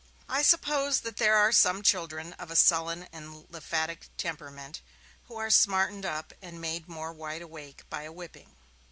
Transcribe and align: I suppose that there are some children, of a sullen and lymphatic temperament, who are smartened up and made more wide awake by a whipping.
I 0.27 0.41
suppose 0.41 1.01
that 1.01 1.17
there 1.17 1.35
are 1.35 1.51
some 1.51 1.83
children, 1.83 2.33
of 2.39 2.49
a 2.49 2.55
sullen 2.55 3.03
and 3.13 3.45
lymphatic 3.51 4.07
temperament, 4.17 4.81
who 5.27 5.35
are 5.37 5.51
smartened 5.51 6.07
up 6.07 6.33
and 6.41 6.59
made 6.59 6.87
more 6.87 7.13
wide 7.13 7.43
awake 7.43 7.83
by 7.87 8.01
a 8.05 8.11
whipping. 8.11 8.55